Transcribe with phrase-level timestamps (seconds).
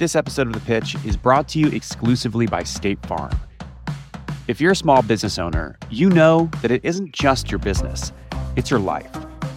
[0.00, 3.38] This episode of The Pitch is brought to you exclusively by State Farm.
[4.48, 8.10] If you're a small business owner, you know that it isn't just your business,
[8.56, 9.14] it's your life.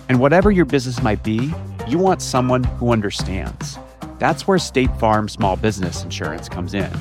[0.09, 1.53] And whatever your business might be,
[1.87, 3.79] you want someone who understands.
[4.19, 6.91] That's where State Farm Small Business Insurance comes in.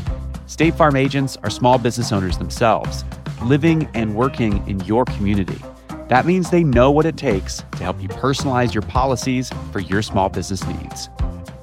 [0.47, 3.05] State Farm agents are small business owners themselves,
[3.43, 5.61] living and working in your community.
[6.07, 10.03] That means they know what it takes to help you personalize your policies for your
[10.03, 11.09] small business needs.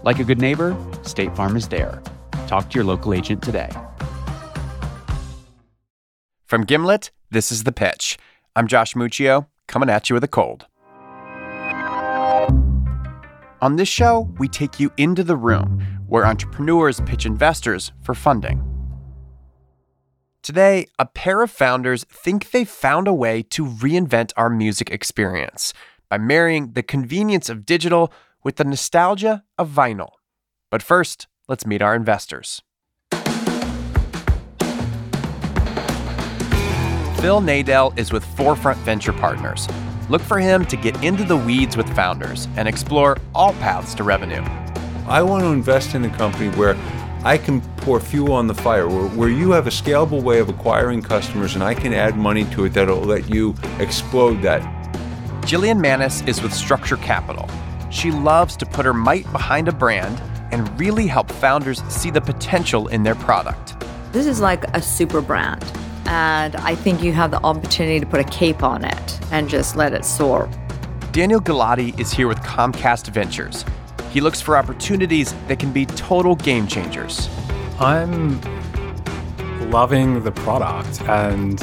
[0.10, 2.02] Like a good neighbor, State Farm is there.
[2.48, 3.70] Talk to your local agent today.
[6.48, 8.18] From Gimlet, this is The Pitch.
[8.56, 10.66] I'm Josh Muccio, coming at you with a cold.
[13.62, 18.64] On this show, we take you into the room where entrepreneurs pitch investors for funding.
[20.42, 25.72] Today, a pair of founders think they've found a way to reinvent our music experience
[26.10, 28.12] by marrying the convenience of digital
[28.44, 30.12] with the nostalgia of vinyl.
[30.70, 32.62] But first, let's meet our investors.
[37.20, 39.68] Phil Nadel is with Forefront Venture Partners.
[40.10, 44.04] Look for him to get into the weeds with founders and explore all paths to
[44.04, 44.42] revenue.
[45.06, 46.78] I want to invest in a company where
[47.26, 50.48] I can pour fuel on the fire, where, where you have a scalable way of
[50.48, 54.62] acquiring customers and I can add money to it that'll let you explode that.
[55.42, 57.50] Jillian Manus is with Structure Capital.
[57.90, 62.22] She loves to put her might behind a brand and really help founders see the
[62.22, 63.76] potential in their product.
[64.12, 65.64] This is like a super brand,
[66.06, 69.76] and I think you have the opportunity to put a cape on it and just
[69.76, 70.50] let it soar.
[71.12, 73.66] Daniel Gulati is here with Comcast Ventures.
[74.12, 77.30] He looks for opportunities that can be total game changers.
[77.80, 78.40] I'm
[79.70, 81.62] loving the product, and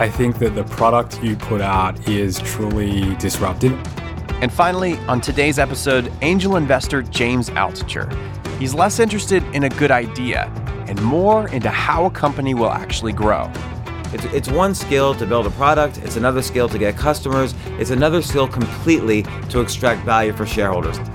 [0.00, 3.76] I think that the product you put out is truly disruptive.
[4.40, 8.08] And finally, on today's episode, angel investor James Altucher.
[8.60, 10.44] He's less interested in a good idea
[10.86, 13.50] and more into how a company will actually grow.
[14.12, 17.90] It's, it's one skill to build a product, it's another skill to get customers, it's
[17.90, 20.98] another skill completely to extract value for shareholders.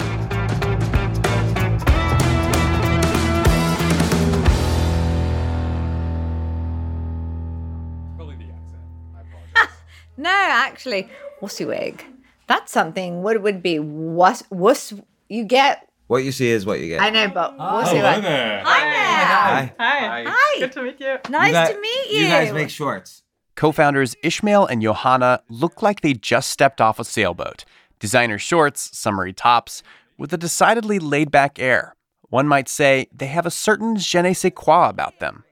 [10.15, 11.09] No, actually,
[11.41, 12.12] WYSIWYG.
[12.47, 13.23] That's something.
[13.23, 13.79] What it would be?
[13.79, 14.93] Wuss, wuss.
[15.29, 15.87] You get.
[16.07, 17.01] What you see is what you get.
[17.01, 18.21] I know, but ah, WYSIWYG.
[18.21, 18.63] there.
[18.65, 19.25] Hi there.
[19.25, 19.73] Hi.
[19.79, 20.23] Hi.
[20.27, 20.59] Hi.
[20.59, 21.17] Good to meet you.
[21.29, 22.19] Nice You guys- to meet you.
[22.19, 23.23] You guys make shorts.
[23.55, 27.65] Co founders Ismail and Johanna look like they just stepped off a sailboat.
[27.99, 29.83] Designer shorts, summery tops,
[30.17, 31.95] with a decidedly laid back air.
[32.29, 35.43] One might say they have a certain je ne sais quoi about them.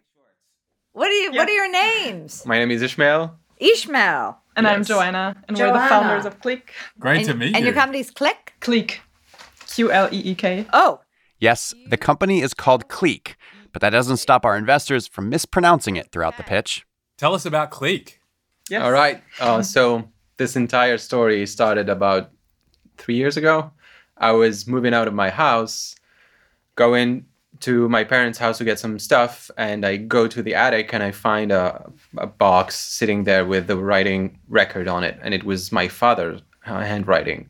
[0.93, 1.31] What are you?
[1.31, 2.45] What are your names?
[2.45, 3.37] My name is Ismail.
[3.59, 4.40] Ismail.
[4.55, 5.35] And I'm Johanna.
[5.47, 6.73] And we're the founders of Click.
[6.99, 7.57] Great and, to meet and you.
[7.57, 8.53] And your company's Click.
[8.59, 9.01] Click.
[9.67, 10.65] Q L E E K.
[10.73, 10.99] Oh,
[11.41, 13.33] Yes, the company is called Qleek,
[13.73, 16.85] but that doesn't stop our investors from mispronouncing it throughout the pitch.
[17.17, 18.19] Tell us about Qleek.
[18.69, 18.83] Yes.
[18.83, 19.23] All right.
[19.39, 20.07] Uh, so
[20.37, 22.29] this entire story started about
[22.97, 23.71] three years ago.
[24.17, 25.95] I was moving out of my house,
[26.75, 27.25] going
[27.61, 31.03] to my parents' house to get some stuff, and I go to the attic and
[31.03, 35.43] I find a, a box sitting there with the writing record on it, and it
[35.43, 37.49] was my father's uh, handwriting.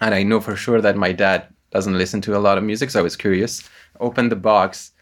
[0.00, 2.90] And I know for sure that my dad doesn't listen to a lot of music,
[2.90, 3.68] so I was curious.
[4.00, 4.92] Opened the box,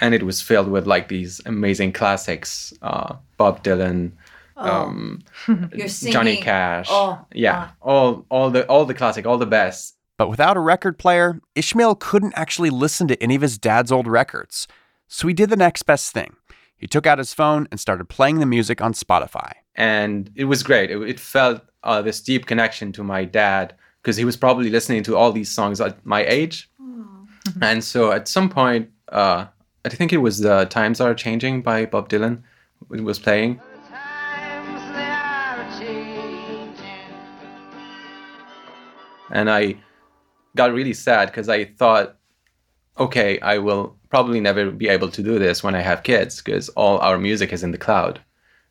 [0.00, 4.12] and it was filled with like these amazing classics, uh, Bob Dylan,
[4.56, 5.22] um.
[5.86, 6.88] Johnny Cash.
[6.90, 9.96] Oh, yeah, all all the all the classic, all the best.
[10.20, 14.06] But without a record player, Ismail couldn't actually listen to any of his dad's old
[14.06, 14.68] records.
[15.08, 16.36] So he did the next best thing.
[16.76, 19.52] He took out his phone and started playing the music on Spotify.
[19.76, 20.90] and it was great.
[20.90, 25.02] It, it felt uh, this deep connection to my dad because he was probably listening
[25.04, 26.70] to all these songs at my age,
[27.62, 29.46] and so at some point, uh,
[29.86, 32.42] I think it was the "Times Are Changing" by Bob Dylan.
[32.92, 33.58] It was playing,
[39.30, 39.76] and I
[40.56, 42.16] got really sad because I thought,
[42.98, 46.68] okay, I will probably never be able to do this when I have kids because
[46.70, 48.20] all our music is in the cloud.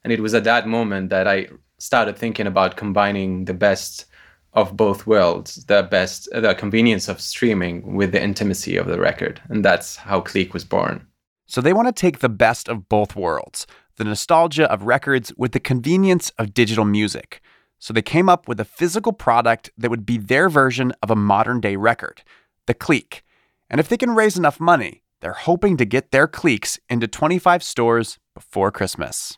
[0.04, 4.06] And it was at that moment that I started thinking about combining the best
[4.54, 9.42] of both worlds, the best, the convenience of streaming with the intimacy of the record.
[9.50, 11.06] And that's how Qleek was born.
[11.46, 13.66] So they want to take the best of both worlds
[13.98, 17.42] the nostalgia of records with the convenience of digital music.
[17.80, 21.16] So they came up with a physical product that would be their version of a
[21.16, 22.24] modern day record,
[22.68, 23.22] the Qleek.
[23.70, 27.64] And if they can raise enough money, they're hoping to get their Qleeks into 25
[27.64, 29.38] stores before Christmas.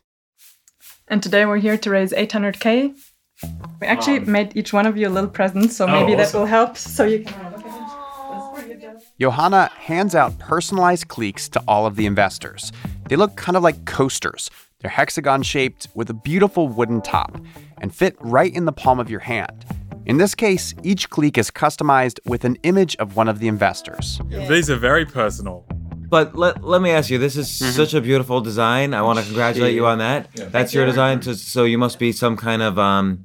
[1.06, 2.96] And today we're here to raise 800k.
[3.80, 6.40] We actually made each one of you a little present, so oh, maybe that awesome.
[6.40, 6.76] will help.
[6.76, 7.52] So you can.
[7.52, 7.92] Look at it.
[9.20, 12.72] Johanna hands out personalized Qleeks to all of the investors.
[13.08, 14.50] They look kind of like coasters.
[14.80, 17.36] They're hexagon shaped with a beautiful wooden top
[17.82, 19.66] and fit right in the palm of your hand.
[20.06, 24.20] In this case, each Qleek is customized with an image of one of the investors.
[24.28, 25.66] These are very personal.
[26.08, 28.94] But let, let me ask you, this is such a beautiful design.
[28.94, 30.28] I want to congratulate you on that.
[30.34, 31.22] That's your design.
[31.22, 33.24] So, so you must be some kind of, um,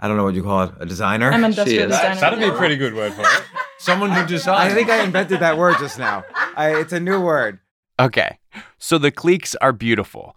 [0.00, 1.30] I don't know what you call it, a designer?
[1.30, 2.20] I'm an industrial designer.
[2.20, 3.42] That'd be a pretty good word for it.
[3.78, 4.72] Someone who designed.
[4.72, 6.24] I think I invented that word just now.
[6.56, 7.60] I, it's a new word.
[8.00, 8.38] Okay,
[8.78, 10.36] so the Qleeks are beautiful.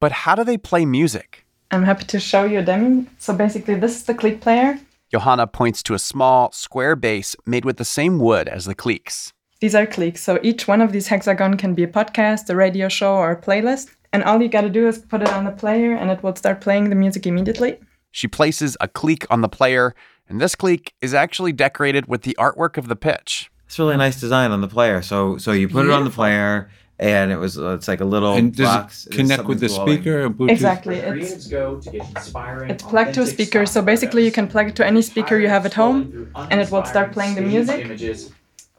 [0.00, 1.45] But how do they play music?
[1.70, 3.06] I'm happy to show you a demo.
[3.18, 4.78] So basically, this is the click player.
[5.10, 9.32] Johanna points to a small, square base made with the same wood as the Qleeks.
[9.60, 10.18] These are Qleeks.
[10.18, 13.40] So each one of these hexagon can be a podcast, a radio show, or a
[13.40, 13.90] playlist.
[14.12, 16.60] And all you gotta do is put it on the player and it will start
[16.60, 17.78] playing the music immediately.
[18.10, 19.94] She places a Qleek on the player,
[20.28, 23.50] and this Qleek is actually decorated with the artwork of the pitch.
[23.66, 25.02] It's really nice design on the player.
[25.02, 28.04] So so you put it on the player, and it was uh, it's like a
[28.04, 29.06] little and does box.
[29.06, 30.02] it connect with the something's glowing.
[30.02, 30.30] speaker?
[30.30, 30.50] Bluetooth?
[30.50, 30.96] Exactly.
[30.96, 33.66] It's it's plugged to a speaker.
[33.66, 36.70] So basically, you can plug it to any speaker you have at home, and it
[36.70, 38.00] will start playing the music.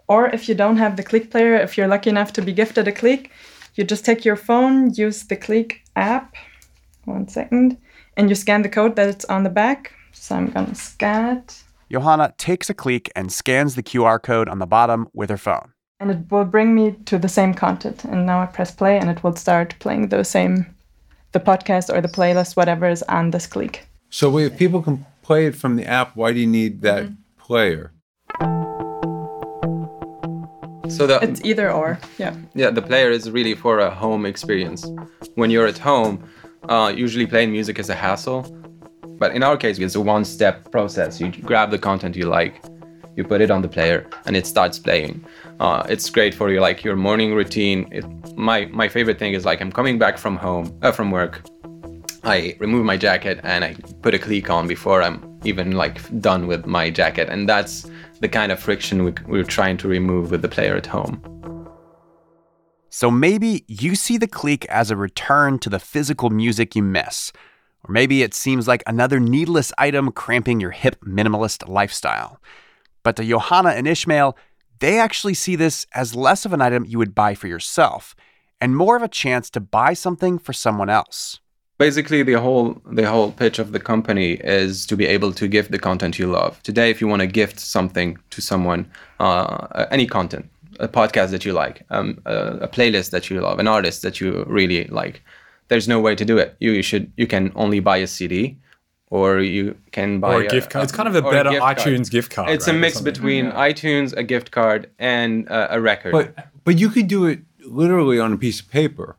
[0.07, 2.87] Or if you don't have the click player, if you're lucky enough to be gifted
[2.87, 3.29] a click,
[3.75, 6.35] you just take your phone, use the click app.
[7.05, 7.77] One second,
[8.15, 9.93] and you scan the code that's on the back.
[10.13, 11.63] So I'm gonna scan it.
[11.91, 15.71] Johanna takes a click and scans the QR code on the bottom with her phone.
[15.99, 19.09] And it will bring me to the same content and now i press play and
[19.09, 20.65] it will start playing the same
[21.31, 25.47] the podcast or the playlist whatever is on this click So if people can play
[25.47, 27.45] it from the app, why do you need that Mm-hmm.
[27.47, 27.91] player?
[30.95, 34.81] So the it's either or yeah yeah the player is really for a home experience.
[35.35, 36.15] When you're at home,
[36.69, 38.41] uh, usually playing music is a hassle,
[39.19, 41.19] but in our case it's a one-step process.
[41.21, 42.55] You grab the content you like,
[43.17, 45.25] you put it on the player, and it starts playing.
[45.59, 47.89] Uh, it's great for your like your morning routine.
[47.91, 48.05] It,
[48.37, 51.41] my my favorite thing is like I'm coming back from home uh, from work.
[52.23, 56.45] I remove my jacket and I put a Qleek on before I'm even like done
[56.47, 57.89] with my jacket, and that's
[58.21, 61.21] the kind of friction we, we're trying to remove with the player at home.
[62.89, 67.31] So maybe you see the Qleek as a return to the physical music you miss.
[67.83, 72.39] Or maybe it seems like another needless item cramping your hip minimalist lifestyle.
[73.07, 74.35] But to Johanna and Ismail,
[74.79, 78.17] they actually see this as less of an item you would buy for yourself
[78.59, 81.39] and more of a chance to buy something for someone else.
[81.77, 82.67] basically the whole
[82.99, 86.27] the whole pitch of the company is to be able to gift the content you
[86.39, 86.61] love.
[86.63, 88.81] Today if you want to gift something to someone
[89.21, 90.45] uh, any content
[90.87, 92.35] a podcast that you like um, a,
[92.67, 95.15] a playlist that you love an artist that you really like
[95.69, 96.49] there's no way to do it.
[96.59, 98.57] You, you should you can only buy a cd
[99.09, 100.83] or you can buy Or a gift card.
[100.83, 101.77] It's kind of a or better gift card.
[101.77, 103.13] iTunes gift card, it's a right, or mix something.
[103.13, 107.39] between itunes a gift card and uh, a record But but you could do it
[107.65, 109.15] literally on a piece of paper.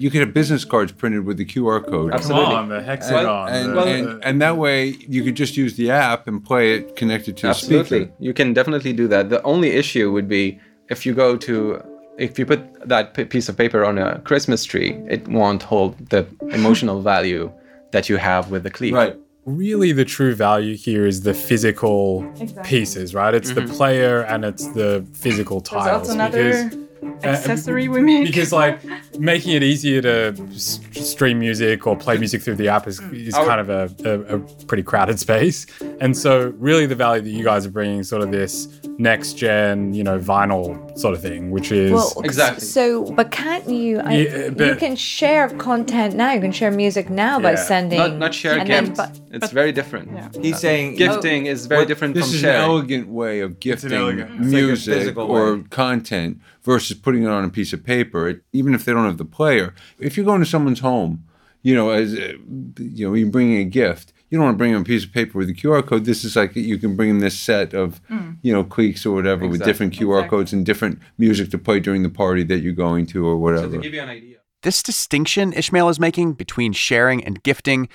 [0.00, 2.10] You could have business cards printed with the QR code.
[2.12, 2.54] Come Absolutely.
[2.54, 3.48] on, the hexagon.
[3.48, 6.74] And, the- and, the- and that way you could just use the app and play
[6.74, 8.08] it connected to a Absolutely.
[8.20, 9.28] You can definitely do that.
[9.28, 11.82] The only issue would be if you go to
[12.18, 15.96] if you put that p- piece of paper on a Christmas tree, it won't hold
[16.10, 17.50] the emotional value
[17.92, 18.92] that you have with the cleat.
[18.94, 19.16] Right.
[19.46, 22.00] really the true value here is the physical
[22.38, 22.68] Exactly.
[22.68, 23.32] pieces, right?
[23.34, 23.78] It's the mm-hmm.
[23.78, 26.00] player and it's the physical there's tiles.
[26.00, 28.80] also another because- Uh, accessory we make because like
[29.18, 33.14] making it easier to s- stream music or play music through the app is, hmm.
[33.14, 35.66] is Our- kind of a, a, a pretty crowded space
[36.00, 39.94] and so really the value that you guys are bringing sort of this next gen
[39.94, 42.64] you know vinyl sort of thing which is Well, Exactly.
[42.66, 44.00] So, but can't you?
[44.00, 46.32] I, Yeah, uh, you can share content now.
[46.32, 47.98] You can share music now by sending.
[47.98, 50.10] Not not share and then- but- it's very different.
[50.12, 50.28] Yeah.
[50.40, 52.56] He's saying Gifting is very What- different This from is sharing.
[52.56, 54.40] an elegant way of gifting elegant- it's
[54.86, 55.64] like music or way.
[55.70, 58.28] content versus putting it on a piece of paper.
[58.28, 61.24] It, even if they don't have the player, if you're going to someone's home,
[61.62, 62.32] you know, as uh,
[62.78, 64.12] you know, you're bringing a gift.
[64.30, 66.04] You don't want to bring them a piece of paper with a QR code.
[66.04, 67.98] This is like you can bring them this set of,
[68.42, 70.28] you know, Qleeks or whatever with different QR Exactly.
[70.38, 73.62] codes and different music to play during the party that you're going to or whatever.
[73.62, 73.82] So whatever.
[73.82, 74.36] to give you an idea.
[74.62, 77.88] This distinction Ismail is making between sharing and gifting,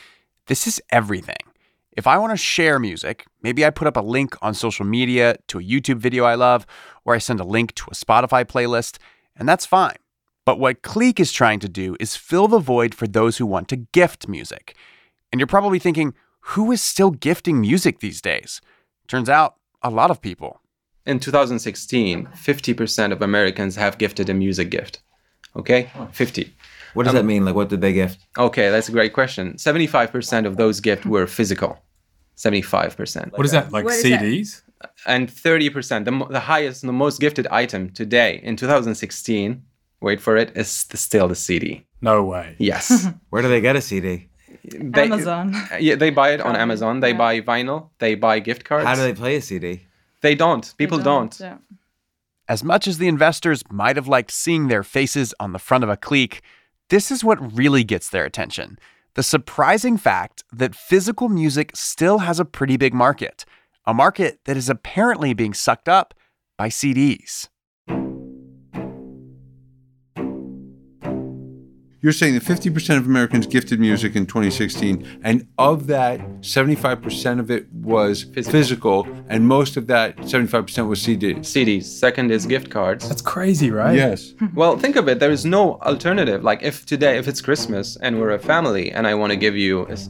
[0.47, 1.37] this is everything.
[1.95, 5.37] If I want to share music, maybe I put up a link on social media
[5.47, 6.65] to a YouTube video I love,
[7.05, 8.97] or I send a link to a Spotify playlist,
[9.35, 9.97] and that's fine.
[10.45, 13.67] But what Qleek is trying to do is fill the void for those who want
[13.69, 14.75] to gift music.
[15.31, 18.59] And you're probably thinking, who is still gifting music these days?
[19.07, 20.61] Turns out, a lot of people.
[21.05, 25.01] In 2016, 50% of Americans have gifted a music gift.
[25.55, 25.91] Okay?
[26.11, 26.53] 50.
[26.93, 27.45] What does um, that mean?
[27.45, 28.25] Like, what did they gift?
[28.37, 29.53] Okay, that's a great question.
[29.53, 31.79] 75% of those gifts were physical.
[32.37, 33.31] 75%.
[33.31, 34.21] what is that like What is that?
[34.21, 34.63] CDs
[35.05, 39.63] and 30%, the, the highest and the most gifted item today in 2016,
[40.01, 41.85] wait for it, is the, still the CD.
[42.01, 42.55] No way.
[42.57, 43.07] Yes.
[43.29, 44.29] Where do they get a CD?
[44.63, 45.55] They- Amazon.
[45.79, 46.99] Yeah, they buy it on Amazon.
[46.99, 47.17] They yeah.
[47.17, 47.89] buy vinyl.
[47.99, 48.85] They buy gift cards.
[48.85, 49.85] How do they play a CD?
[50.21, 50.73] They don't.
[50.77, 51.37] People don't.
[51.39, 51.57] Yeah.
[52.47, 55.89] As much as the investors might have liked seeing their faces on the front of
[55.89, 56.39] a Qleek,
[56.89, 58.77] this is what really gets their attention
[59.15, 63.45] the surprising fact that physical music still has a pretty big market,
[63.85, 66.13] a market that is apparently being sucked up
[66.57, 67.47] by CDs.
[72.03, 77.49] You're saying that 50% of Americans gifted music in 2016, and of that, 75% of
[77.49, 81.39] it was physical, and most of that, 75% was CDs.
[81.39, 81.85] CDs.
[81.85, 83.07] Second is gift cards.
[83.07, 83.95] That's crazy, right?
[83.95, 84.33] Yes.
[84.53, 85.19] Well, think of it.
[85.19, 86.43] There is no alternative.
[86.43, 89.55] Like if today, if it's Christmas and we're a family, and I want to give
[89.55, 90.09] you a s-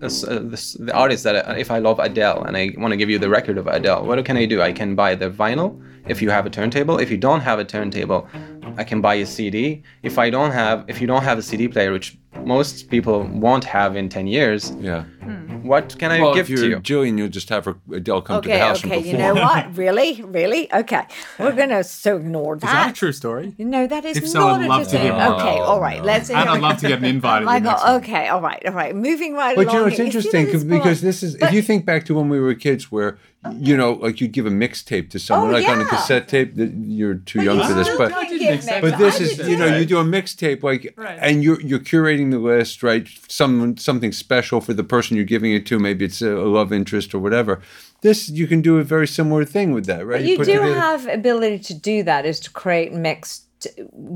[0.00, 2.92] a s- a- this, the artist that I- if I love Adele and I want
[2.92, 4.62] to give you the record of Adele, what can I do?
[4.62, 6.98] I can buy the vinyl if you have a turntable.
[6.98, 8.28] If you don't have a turntable,
[8.76, 9.82] I can buy a CD.
[10.02, 13.64] If I don't have, if you don't have a CD player, which most people won't
[13.64, 15.04] have in 10 years, Yeah.
[15.24, 15.66] Hmm.
[15.66, 16.76] what can I well, give if you're you?
[16.80, 18.98] Jillian, you'll just have her, Adele come to the house okay.
[18.98, 19.72] and You know what?
[19.76, 20.20] Really?
[20.22, 20.72] Really?
[20.72, 21.02] Okay.
[21.38, 23.54] We're going to so ignore Is that a true story?
[23.58, 25.34] No, that is If so, not I'd a love true to get more.
[25.40, 26.04] Okay, all right.
[26.04, 26.28] Let's.
[26.36, 27.92] And I'd love to get an invite at my the next God.
[27.92, 28.02] one.
[28.02, 28.94] Okay, all right, all right.
[28.94, 29.74] Moving right But along.
[29.74, 30.06] you know, it's here.
[30.06, 32.38] You see interesting it's because this is, but- if you think back to when we
[32.38, 33.16] were kids, where,
[33.58, 36.54] you know, like you'd give a mixtape to someone, Oh, like on a cassette tape,
[36.56, 38.10] that you're too But young you for this, but.
[38.12, 39.78] can didn't give accept mix- But this I is, you know, too.
[39.80, 41.18] you do a mixtape, like, Right.
[41.20, 43.06] and you're you're curating the list, right?
[43.28, 45.78] Some something special for the person you're giving it to.
[45.78, 47.60] Maybe it's a, a love interest or whatever.
[48.02, 50.20] This you can do a very similar thing with that, right?
[50.20, 52.26] But you put do have ability to do that.
[52.26, 53.44] Is to create mixed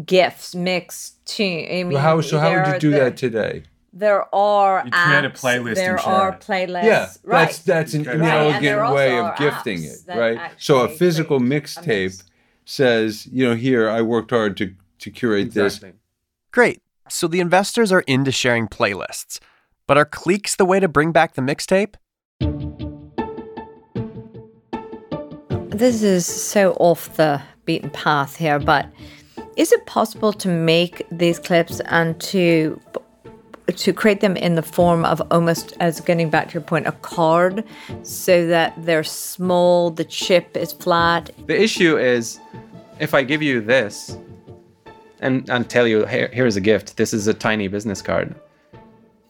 [0.05, 1.65] gifts, mixed tune.
[1.71, 2.39] I mean, Well, how so?
[2.39, 3.63] How would you do there- that today?
[3.92, 6.40] There are You create a apps, playlist and There share are it.
[6.40, 6.85] playlists.
[6.85, 7.47] Yeah, right.
[7.47, 10.52] that's that's an, an Right, elegant way of gifting it, right?
[10.59, 12.23] So a physical mixtape
[12.64, 15.80] says, you know, here I worked hard to to curate this.
[16.52, 16.82] Great.
[17.09, 19.40] So the investors are into sharing playlists.
[19.88, 21.94] But are Qleeks the way to bring back the mixtape?
[25.70, 28.87] This is so off the beaten path here, but
[29.56, 32.80] is it possible to make these clips and to
[33.73, 36.93] to create them in the form of almost as getting back to your point a
[36.93, 37.65] card
[38.03, 42.39] so that they're small the chip is flat The issue is
[42.99, 44.17] if I give you this
[45.21, 48.35] and, and tell you, Here, here's a gift, this is a tiny business card,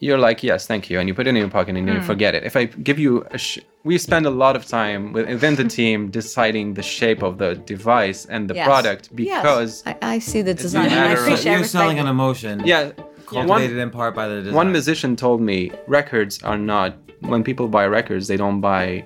[0.02, 0.98] you're like, yes, thank you.
[0.98, 1.96] And you put it in your pocket and Hmm.
[1.96, 2.42] you forget it.
[2.44, 5.64] If I give you a, sh- we spend a lot of time with- within the
[5.78, 8.66] team deciding the shape of the device and the Yes.
[8.66, 9.42] product Yes.
[9.42, 12.62] because, I, I see the design and I matter of- appreciate You're selling an emotion.
[12.64, 12.92] yeah,
[13.30, 14.54] Cultivated one, in part by the design.
[14.54, 19.04] one musician told me records are not, when people buy records, they don't buy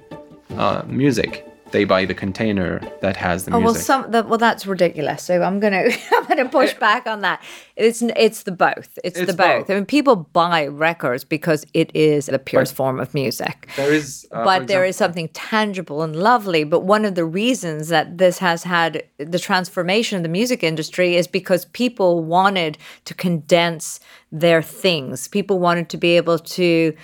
[0.57, 1.47] uh, music.
[1.75, 5.25] They buy the container that has the Oh well, some the, well that's ridiculous.
[5.25, 5.85] So I'm gonna
[6.16, 7.43] I'm gonna push back on that.
[7.76, 8.97] It's it's the both.
[9.02, 9.66] It's, It's the both.
[9.66, 9.71] both.
[9.71, 13.69] I mean, people buy records because it is the purest form of music.
[13.76, 16.62] there is, uh, but for there example- is something tangible and lovely.
[16.62, 21.16] But one of the reasons that this has had the transformation of the music industry
[21.16, 23.99] is because people wanted to condense
[24.31, 25.26] their things.
[25.26, 26.95] People wanted to be able to.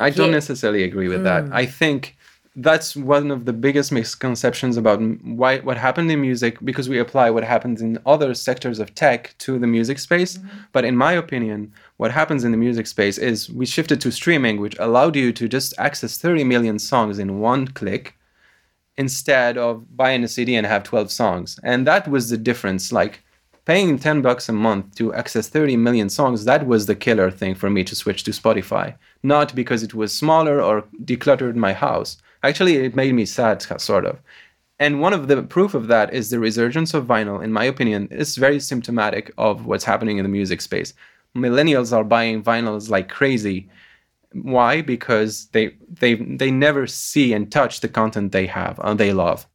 [0.00, 1.24] I don't necessarily agree with Hmm.
[1.30, 1.44] that.
[1.50, 2.17] I think
[2.60, 7.30] that's one of the biggest misconceptions about why what happened in music because we apply
[7.30, 10.38] what happens in other sectors of tech to the music space.
[10.38, 10.58] Mm-hmm.
[10.72, 14.60] But in my opinion, what happens in the music space is we shifted to streaming,
[14.60, 18.16] which allowed you to just access 30 million songs in one click
[18.96, 21.60] instead of buying a CD and have 12 songs.
[21.62, 22.90] And that was the difference.
[22.90, 23.22] Like
[23.66, 27.54] paying 10 bucks a month to access 30 million songs, that was the killer thing
[27.54, 28.96] for me to switch to Spotify.
[29.22, 32.16] Not because it was smaller or decluttered my house.
[32.42, 34.20] Actually, it made me sad, sort of.
[34.78, 38.08] And one of the proof of that is the resurgence of vinyl, in my opinion,
[38.10, 40.94] is very symptomatic of what's happening in the music space.
[41.36, 43.68] Millennials are buying vinyls like crazy.
[44.32, 44.82] Why?
[44.82, 49.46] Because they they they never see and touch the content they have and they love.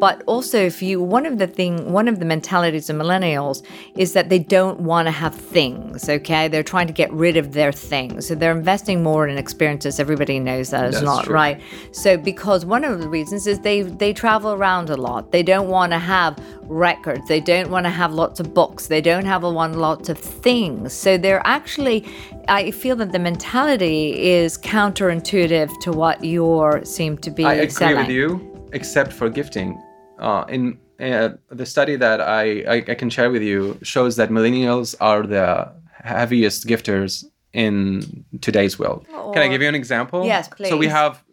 [0.00, 3.62] But also, if you one of the thing, one of the mentalities of millennials
[3.96, 6.08] is that they don't want to have things.
[6.08, 10.00] Okay, they're trying to get rid of their things, so they're investing more in experiences.
[10.00, 11.34] Everybody knows that is That's not true.
[11.34, 11.60] right.
[11.92, 15.32] So, because one of the reasons is they they travel around a lot.
[15.32, 17.28] They don't want to have records.
[17.28, 18.86] They don't want to have lots of books.
[18.86, 20.92] They don't have a one lots of things.
[20.92, 22.06] So they're actually,
[22.48, 27.70] I feel that the mentality is counterintuitive to what you seem to be I agree
[27.70, 27.96] selling.
[27.96, 29.78] with you, except for gifting.
[30.20, 34.28] Uh, in uh, the study that I, I, I can share with you shows that
[34.30, 35.72] millennials are the
[36.04, 39.06] heaviest gifters in today's world.
[39.32, 40.26] Can I give you an example?
[40.26, 40.68] Yes, please.
[40.68, 41.24] So we have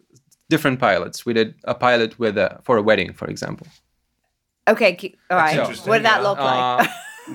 [0.50, 1.26] different pilots.
[1.26, 3.68] We did a pilot with a, for a wedding, for example.
[4.68, 5.58] Okay, keep, all right.
[5.58, 5.90] interesting.
[5.90, 6.88] What did that look like?
[6.88, 6.92] Uh,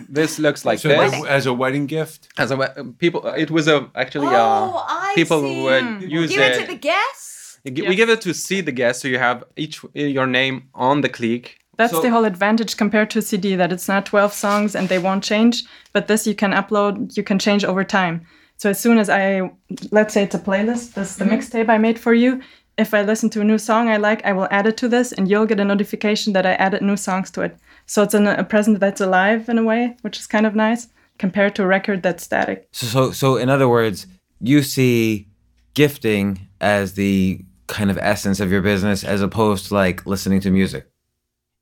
[0.08, 1.12] this looks like So this.
[1.14, 2.28] as, as a wedding gift?
[2.38, 5.62] As a we- people, it was a actually oh, uh, I people see.
[5.62, 7.31] would use Give it to the guests.
[7.64, 10.64] You gi- We give it to see the guest, so you have each your name
[10.74, 11.58] on the click.
[11.76, 14.88] That's So- the whole advantage compared to a CD that it's not 12 songs and
[14.88, 18.22] they won't change, but this you can upload, you can change over time.
[18.56, 19.50] So as soon as I,
[19.90, 21.34] let's say it's a playlist, this is the mm-hmm.
[21.34, 22.40] mixtape I made for you.
[22.78, 25.12] If I listen to a new song I like, I will add it to this
[25.12, 27.56] and you'll get a notification that I added new songs to it.
[27.86, 30.88] So it's an, a present that's alive in a way, which is kind of nice
[31.18, 32.68] compared to a record that's static.
[32.72, 34.06] So, so, so in other words,
[34.40, 35.26] you see
[35.74, 40.50] gifting as the kind of essence of your business as opposed to like listening to
[40.50, 40.86] music.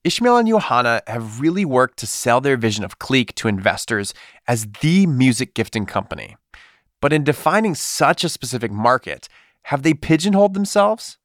[0.02, 4.12] Ismail and Johanna have really worked to sell their vision of Qleek to investors
[4.48, 6.36] as the music gifting company.
[7.00, 9.28] But in defining such a specific market,
[9.64, 11.18] have they pigeonholed themselves?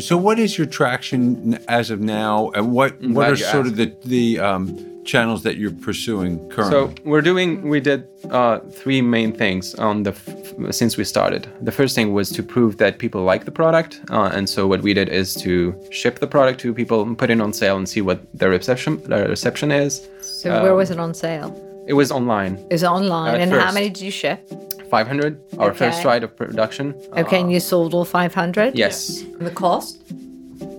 [0.00, 3.70] So what is your traction as of now, and what what are sort asked.
[3.70, 6.94] of the the um, channels that you're pursuing currently?
[6.94, 7.68] So we're doing.
[7.68, 11.48] We did uh, three main things on the f- since we started.
[11.62, 14.82] The first thing was to prove that people like the product, uh, and so what
[14.82, 17.88] we did is to ship the product to people, and put it on sale, and
[17.88, 20.08] see what their reception their reception is.
[20.20, 21.67] So where was it on sale?
[21.88, 23.34] It was online, Is it online?
[23.36, 24.38] At and how many did you ship?
[24.90, 25.40] 500.
[25.58, 26.08] Our first Okay.
[26.08, 26.94] ride of production.
[27.16, 28.76] Okay, Uh, and you sold all 500?
[28.76, 29.22] yes.
[29.38, 29.96] And the cost?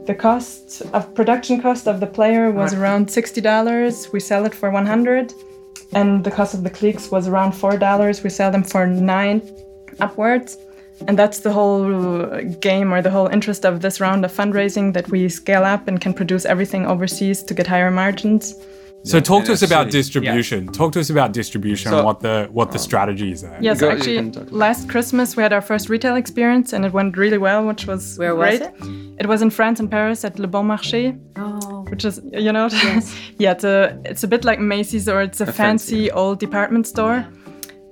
[0.05, 3.95] The cost of production cost of the player was around sixty dollars.
[4.13, 5.33] We sell it for one hundred,
[5.93, 8.23] and the cost of the Qleeks was around four dollars.
[8.23, 9.41] We sell them for nine
[9.99, 10.57] upwards,
[11.07, 11.83] and that's the whole
[12.69, 16.01] game or the whole interest of this round of fundraising that we scale up and
[16.01, 18.55] can produce everything overseas to get higher margins.
[19.03, 19.91] So talk to us about NFC.
[19.91, 20.67] distribution.
[20.67, 22.81] Talk to us about distribution So- and what the what the oh.
[22.81, 23.57] strategy is there.
[23.61, 26.73] Yes, Go- you actually, can talk about last Christmas we had our first retail experience,
[26.73, 28.73] and it went really well, which was Where was it?
[29.19, 31.17] It was in France and Paris at Le Bon Marché.
[31.37, 31.85] Oh.
[31.89, 32.67] which is you know
[33.37, 37.25] yeah it's a it's a bit like Macy's or it's a, fancy, old department store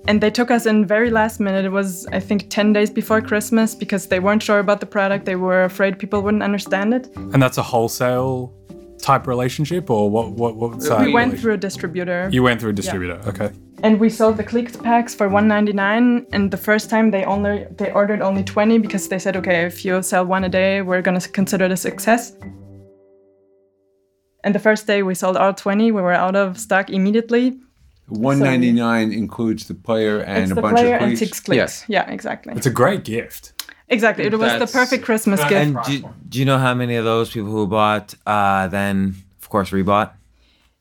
[0.08, 3.22] and they took us in very last minute it was I think 10 days before
[3.22, 7.10] Christmas because they weren't sure about the product they were afraid people wouldn't understand it
[7.34, 8.54] And that's a wholesale
[9.02, 10.32] type relationship, or what?
[10.32, 10.56] What?
[10.56, 11.06] What's that?
[11.06, 13.20] we went through a distributor You went through a distributor.
[13.28, 13.52] Okay.
[13.84, 17.92] and we sold the clicked packs for 199 and the first time they only they
[17.92, 21.20] ordered only 20 because they said okay if you sell one a day we're going
[21.20, 22.34] to consider it a success
[24.44, 27.60] and the first day we sold all 20 we were out of stock immediately
[28.08, 31.40] one ninety nine includes the player and it's a the bunch player of and six
[31.42, 31.58] clicks.
[31.58, 31.86] Yes.
[31.90, 32.54] Yeah, exactly.
[32.56, 33.52] It's a great gift.
[33.89, 34.26] Exactly.
[34.26, 35.54] It was the perfect Christmas gift.
[35.54, 39.50] And do, do you know how many of those people who bought uh, then, of
[39.50, 40.12] course, rebought?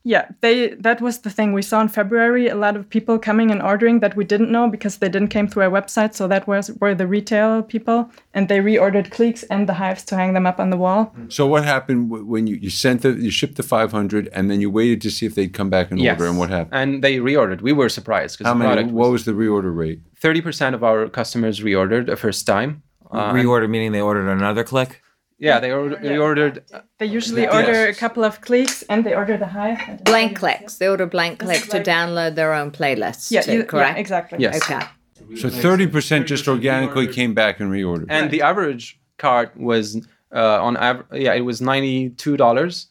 [0.03, 2.47] yeah, they that was the thing we saw in February.
[2.47, 5.49] A lot of people coming and ordering that we didn't know because they didn't came
[5.49, 6.13] through our website.
[6.15, 10.15] So that was were the retail people, and they reordered Qleeks and the hives to
[10.15, 11.13] hang them up on the wall.
[11.27, 14.61] So what happened when you, you sent the you shipped the five hundred and then
[14.61, 16.13] you waited to see if they'd come back and Yes.
[16.17, 16.73] order and what happened?
[16.81, 17.59] And they reordered.
[17.61, 18.69] We were surprised How because the many?
[18.75, 19.99] product What was the reorder rate?
[20.21, 22.81] thirty percent of our customers reordered the first time.
[23.11, 25.01] Uh, Reorder meaning they ordered another click?
[25.39, 26.55] yeah, they ordered, reordered.
[26.97, 30.03] They usually order a couple of clicks and they order the hive.
[30.03, 30.77] Blank clicks.
[30.77, 33.29] They order blank clicks to download their own playlists.
[33.31, 33.99] Yeah, too, you- yeah, correct?
[33.99, 34.39] exactly.
[34.39, 34.55] Yes.
[34.63, 34.83] Okay.
[35.35, 38.07] So thirty percent just organically came back and reordered.
[38.09, 39.85] And the average cart was
[40.33, 41.21] uh, on average.
[41.21, 42.87] Yeah, it was ninety two dollars.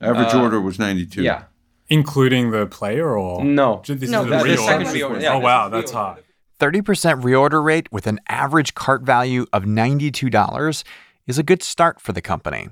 [0.00, 1.22] Average order was ninety two.
[1.22, 1.44] Yeah.
[1.88, 3.80] Including the player, or No.
[3.82, 6.18] Ju- This No, is a that's the second reorder, yeah, oh wow, that's reorder.
[6.60, 6.74] Hard.
[6.74, 10.84] 30% reorder rate with an average cart value of $92
[11.26, 12.68] is a good start for the company.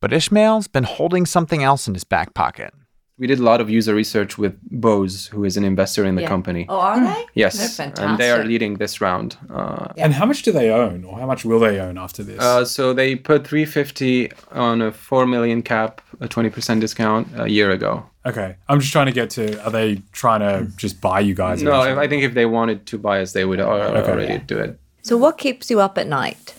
[0.00, 2.72] But Ismail's been holding something else in his back pocket.
[3.18, 6.22] We did a lot of user research with Bose, who is an investor in the
[6.22, 6.28] Yeah.
[6.28, 6.66] company.
[6.68, 7.24] Oh, are they?
[7.34, 9.38] yes, They're and they are leading this round.
[9.48, 12.38] Uh, And how much do they own, or how much will they own after this?
[12.42, 17.70] uh, so they put 350 on a 4 million cap, a 20% discount a year
[17.70, 18.04] ago.
[18.26, 19.64] okay, I'm just trying to get to.
[19.64, 21.62] Are they trying to just buy you guys?
[21.62, 22.04] No, eventually?
[22.04, 24.78] I think if they wanted to buy us, they would al- already do it.
[25.02, 26.54] So what keeps you up at night?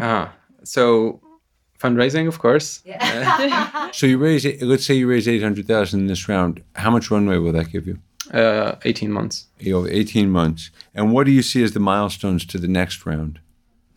[0.00, 0.26] Uh,
[0.64, 1.20] so
[1.78, 2.82] fundraising, of course.
[2.84, 3.70] Yeah.
[3.94, 6.62] So you raise it- let's say you raise eight hundred thousand in this round.
[6.74, 7.98] How much runway will that give you?
[8.32, 9.46] Uh, 18 months.
[9.60, 10.70] You know, eighteen months.
[10.94, 13.38] And what do you see as the milestones to the next round?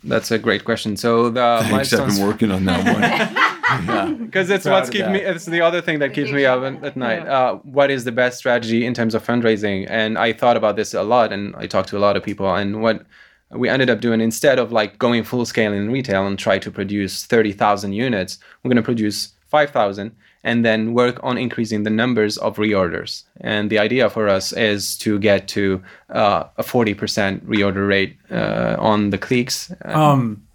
[0.03, 0.95] That's a great question.
[0.97, 4.25] So the Thanks, I've been working on that one.
[4.25, 5.19] because it's Proud what's of keeping me.
[5.21, 7.25] It's the other thing that keeps me up at, at night.
[7.27, 9.87] Uh, what is the best strategy in terms of fundraising?
[9.89, 12.53] And I thought about this a lot, and I talked to a lot of people.
[12.53, 13.05] And what
[13.51, 16.71] we ended up doing instead of like going full scale in retail and try to
[16.71, 21.83] produce thirty thousand units, we're going to produce five thousand and then work on increasing
[21.83, 23.23] the numbers of reorders.
[23.41, 28.77] And the idea for us is to get to uh, a 40% reorder rate uh,
[28.79, 29.75] on the Qleeks.
[29.85, 30.47] Um,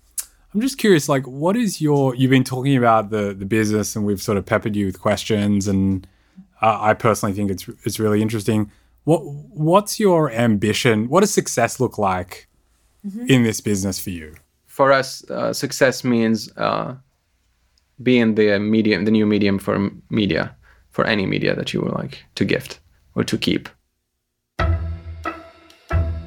[0.54, 2.14] I'm just curious, like, what is your?
[2.14, 5.66] You've been talking about the the business, and we've sort of peppered you with questions,
[5.66, 6.06] and
[6.60, 8.70] uh, I personally think it's it's really interesting.
[9.04, 11.08] What what's your ambition?
[11.08, 12.48] What does success look like
[13.06, 13.26] mm-hmm.
[13.28, 14.34] in this business for you?
[14.66, 16.94] For us, uh, success means uh,
[18.02, 20.56] being the medium, the new medium for media,
[20.90, 22.80] for any media that you would like to gift
[23.14, 23.68] or to keep.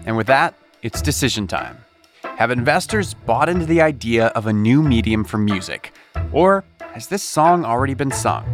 [0.05, 1.77] And with that, it's decision time.
[2.37, 5.93] Have investors bought into the idea of a new medium for music?
[6.31, 8.45] Or has this song already been sung?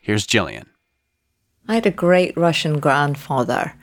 [0.00, 0.64] Here's Jillian.
[1.68, 3.74] I had a great Russian grandfather.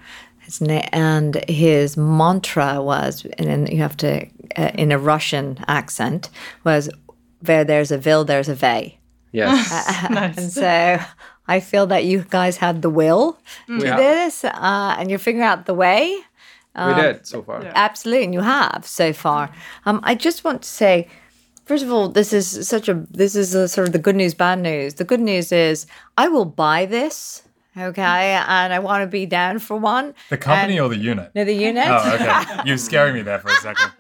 [0.50, 4.26] His na- and his mantra was, and you have to,
[4.58, 6.32] uh, in a Russian accent,
[6.64, 6.90] was
[7.46, 8.98] where there's a will, there's a way.
[9.32, 9.70] Yes.
[10.06, 10.38] Uh, nice.
[10.38, 11.00] And so
[11.48, 13.80] I feel that you guys had the will mm.
[13.80, 13.96] to yeah.
[13.96, 16.18] this, uh, and you're figuring out the way.
[16.74, 17.62] Um, we did so far.
[17.62, 17.72] Yeah.
[17.76, 19.52] Absolutely, and you have so far.
[19.86, 21.08] Um, I just want to say,
[21.66, 24.34] first of all, this is such a this is a, sort of the good news,
[24.34, 24.96] bad news.
[24.96, 25.86] The good news is
[26.18, 27.44] I will buy this.
[27.78, 30.16] Okay, and I want to be down for one.
[30.30, 31.32] The company and, or the unit?
[31.36, 31.86] No, the unit.
[31.88, 32.62] Oh, okay.
[32.66, 33.92] You're scaring me there for a second.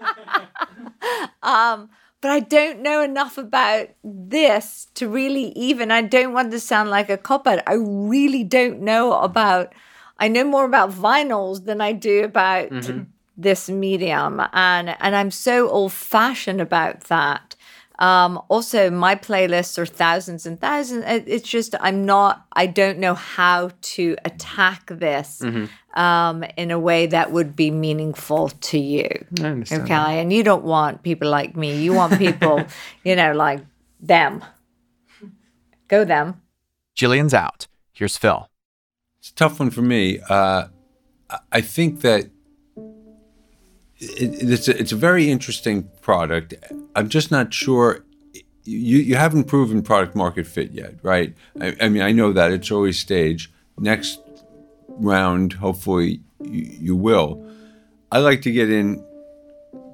[1.43, 1.89] um,
[2.21, 5.91] but I don't know enough about this to really even.
[5.91, 7.60] I don't want to sound like a cop out.
[7.67, 9.73] I really don't know about.
[10.17, 13.03] I know more about vinyls than I do about mm-hmm.
[13.38, 17.55] this medium, and and I'm so old fashioned about that.
[18.00, 21.04] Um, also, my playlists are thousands and thousands.
[21.06, 22.46] It's just I'm not.
[22.54, 26.00] I don't know how to attack this mm-hmm.
[26.00, 29.10] um, in a way that would be meaningful to you.
[29.42, 30.10] okay, that.
[30.12, 31.76] and you don't want people like me.
[31.76, 32.64] You want people,
[33.04, 33.60] you know, like
[34.00, 34.46] them.
[35.90, 36.42] Go them.
[36.96, 37.68] Jillian's out.
[37.92, 38.48] Here's Phil.
[39.20, 40.20] It's a tough one for me.
[40.30, 40.68] Uh,
[41.52, 42.30] I think that
[44.00, 46.54] it, it's a, it's a very interesting product.
[46.96, 48.06] I'm just not sure.
[48.64, 51.36] You you haven't proven product market fit yet, right?
[51.60, 53.52] I, I mean, I know that it's early stage.
[53.78, 54.20] Next
[54.88, 57.46] round, hopefully, you, you will.
[58.12, 59.04] I like to get in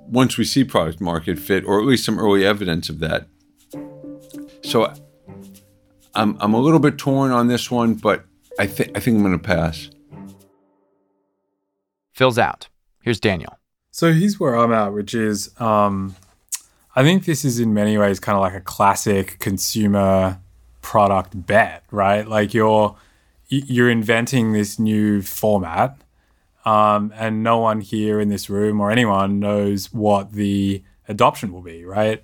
[0.08, 3.28] once we see product market fit, or at least some early evidence of that.
[4.64, 4.92] So,
[6.14, 8.26] I'm I'm a little bit torn on this one, but
[8.60, 9.90] I think I think I'm going to pass.
[12.14, 12.70] Phil's out.
[13.02, 13.58] Here's Daniel.
[13.96, 16.18] So here's where I'm at, which is um,
[16.98, 20.38] I think this is in many ways kind of like a classic consumer
[20.82, 22.28] product bet, right?
[22.28, 22.98] Like you're
[23.48, 25.98] you're inventing this new format,
[26.66, 31.62] um, and no one here in this room or anyone knows what the adoption will
[31.62, 32.22] be, right?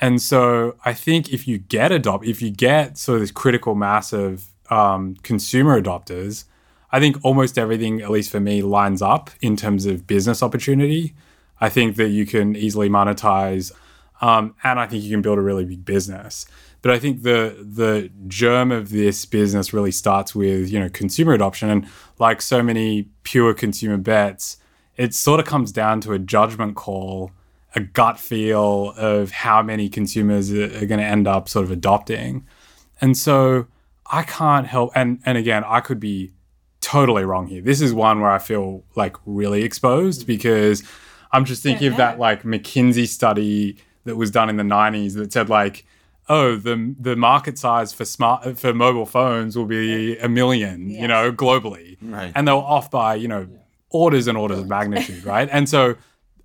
[0.00, 3.74] And so I think if you get adopt, if you get sort of this critical
[3.74, 6.44] mass of um, consumer adopters,
[6.92, 11.14] I think almost everything, at least for me, lines up in terms of business opportunity.
[11.60, 13.72] I think that you can easily monetize,
[14.20, 16.46] um, and I think you can build a really big business.
[16.82, 21.32] But I think the the germ of this business really starts with you know consumer
[21.32, 21.86] adoption, and
[22.18, 24.56] like so many pure consumer bets,
[24.96, 27.30] it sort of comes down to a judgment call,
[27.74, 31.70] a gut feel of how many consumers are, are going to end up sort of
[31.70, 32.46] adopting,
[33.00, 33.66] and so
[34.10, 34.92] I can't help.
[34.94, 36.32] And and again, I could be
[36.90, 37.62] totally wrong here.
[37.62, 40.82] This is one where I feel like really exposed because
[41.32, 41.90] I'm just thinking yeah.
[41.92, 45.84] of that like McKinsey study that was done in the 90s that said like
[46.28, 51.00] oh the the market size for smart for mobile phones will be a million, yes.
[51.00, 51.96] you know, globally.
[52.02, 52.32] Right.
[52.34, 53.46] And they were off by, you know,
[53.90, 55.48] orders and orders of magnitude, right?
[55.50, 55.96] And so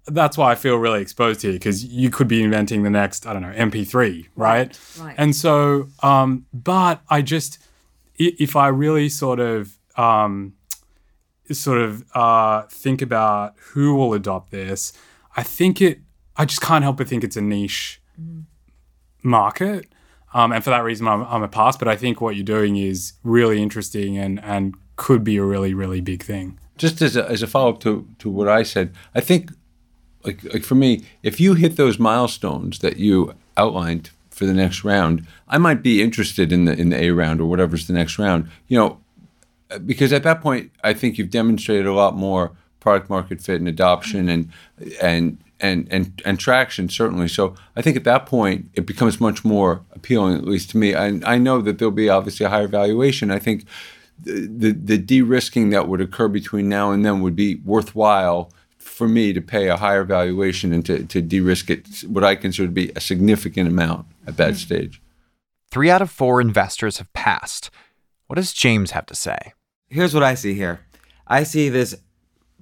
[0.08, 3.34] that's why I feel really exposed here because you could be inventing the next, I
[3.34, 4.58] don't know, MP3, right?
[4.58, 4.79] Right.
[4.99, 5.15] right.
[5.17, 7.58] And so, um, but I just,
[8.17, 10.53] if I really sort of um,
[11.51, 14.93] sort of uh, think about who will adopt this,
[15.36, 15.99] I think it.
[16.38, 18.43] I just can't help but think it's a niche mm.
[19.23, 19.88] market,
[20.34, 21.77] um, and for that reason, I'm, I'm a pass.
[21.77, 25.73] But I think what you're doing is really interesting and and could be a really
[25.73, 26.60] really big thing.
[26.77, 29.51] Just as a, as a follow up to to what I said, I think
[30.25, 34.84] like like for me, if you hit those milestones that you outlined for the next
[34.84, 38.19] round, I might be interested in the in the A round or whatever's the next
[38.19, 38.49] round.
[38.67, 38.99] You know,
[39.86, 43.67] because at that point, I think you've demonstrated a lot more product market fit and
[43.67, 44.51] adoption and
[45.01, 47.28] and and and and traction certainly.
[47.28, 50.93] So I think at that point it becomes much more appealing, at least to me.
[50.93, 53.32] And I know that there'll be obviously a higher valuation.
[53.32, 53.65] I think
[54.21, 59.08] the the, the de-risking that would occur between now and then would be worthwhile for
[59.08, 62.71] me to pay a higher valuation and to, to de-risk it what I consider to
[62.71, 64.58] be a significant amount at that mm-hmm.
[64.58, 65.01] stage.
[65.71, 67.71] three out of four investors have passed.
[68.28, 69.54] What does James have to say?
[69.88, 70.82] Here's what I see here
[71.28, 71.96] I see this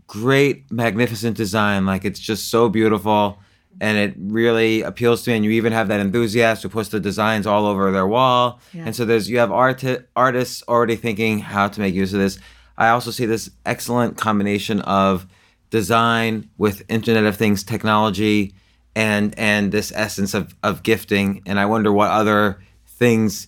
[0.08, 1.86] great, magnificent design.
[1.86, 3.40] Like it's just so beautiful
[3.82, 5.38] and it really appeals to me.
[5.38, 8.60] And you even have that enthusiast who puts the designs all over their wall.
[8.74, 8.84] Yeah.
[8.86, 12.40] And so there's you have art- artists already thinking how to make use of this.
[12.78, 15.28] I also see this excellent combination of
[15.70, 18.54] design with Internet of Things technology
[18.96, 21.42] and and this essence of, of gifting.
[21.46, 23.48] And I wonder what other things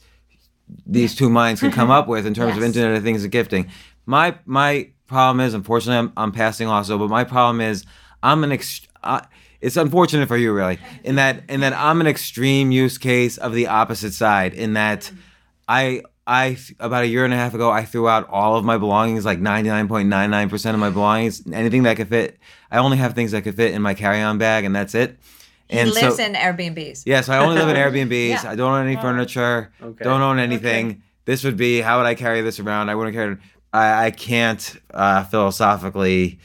[0.85, 3.69] these two minds can come up with in terms of Internet of Things and gifting.
[4.05, 7.85] My my problem is, unfortunately, I'm, I'm passing also, but my problem is
[8.23, 9.21] I'm an ex- uh,
[9.61, 13.53] it's unfortunate for you really in that in that I'm an extreme use case of
[13.53, 15.11] the opposite side in that
[15.67, 18.77] I I about a year and a half ago I threw out all of my
[18.77, 22.37] belongings like 99.99% of my belongings anything that could fit
[22.69, 25.17] I only have things that could fit in my carry-on bag and that's it
[25.69, 27.03] He and lives so in Airbnbs.
[27.05, 27.75] Yes, I only live in
[28.09, 28.29] Airbnbs.
[28.29, 28.51] Yeah.
[28.51, 29.71] I don't own any furniture.
[29.81, 30.03] Okay.
[30.03, 31.01] Don't own anything.
[31.25, 32.89] This would be how would I carry this around?
[32.89, 33.39] I wouldn't carry it.
[33.73, 36.39] I, I can't uh, philosophically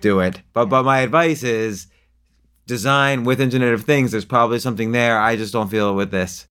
[0.00, 0.42] do it.
[0.52, 1.86] But but my advice is
[2.66, 4.10] design with Internet of Things.
[4.10, 5.20] There's probably something there.
[5.20, 6.48] I just don't feel it with this.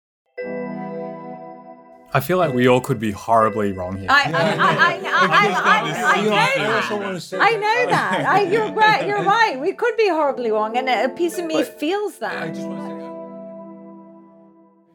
[2.14, 4.08] I feel like we all could be horribly wrong here.
[4.10, 7.34] I, I, I, I, I, I, I know that.
[7.34, 8.26] I know that.
[8.28, 9.08] I, you're right.
[9.08, 9.60] You're right.
[9.60, 12.44] We could be horribly wrong, and a piece of me feels that.
[12.44, 12.68] i just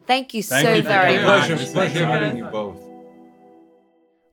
[0.05, 1.25] Thank you Thank so you for very coming.
[1.27, 1.47] much.
[1.47, 2.81] Pleasure, pleasure meeting you both.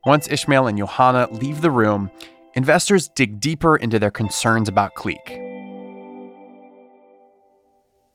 [0.06, 2.10] Once Ismail and Johanna leave the room,
[2.52, 5.40] investors dig deeper into their concerns about Qleek.